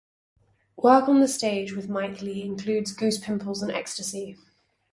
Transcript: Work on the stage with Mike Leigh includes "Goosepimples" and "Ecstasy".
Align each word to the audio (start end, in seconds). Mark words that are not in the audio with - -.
Work 0.77 1.09
on 1.09 1.19
the 1.19 1.27
stage 1.27 1.73
with 1.73 1.87
Mike 1.87 2.23
Leigh 2.23 2.41
includes 2.41 2.91
"Goosepimples" 2.97 3.61
and 3.61 3.69
"Ecstasy". 3.69 4.35